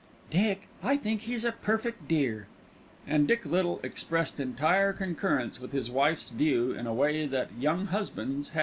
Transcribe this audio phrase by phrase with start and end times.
[0.31, 2.47] "Dick, I think he's a perfect dear."
[3.05, 7.85] And Dick Little expressed entire concurrence with his wife's view in a way that young
[7.85, 8.59] husbands have.